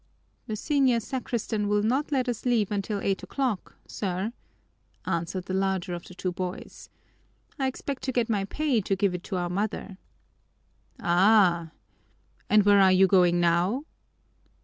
[0.47, 4.33] "The senior sacristan will not let us leave until eight o'clock, sir,"
[5.05, 6.89] answered the larger of the two boys.
[7.59, 9.99] "I expect to get my pay to give it to our mother."
[10.99, 11.69] "Ah!
[12.49, 13.83] And where are you going now?"